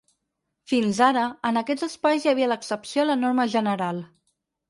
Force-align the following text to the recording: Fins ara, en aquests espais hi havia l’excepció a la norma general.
Fins 0.69 1.01
ara, 1.07 1.25
en 1.49 1.59
aquests 1.61 1.85
espais 1.89 2.25
hi 2.27 2.31
havia 2.33 2.49
l’excepció 2.53 3.03
a 3.03 3.07
la 3.13 3.19
norma 3.27 3.49
general. 3.57 4.01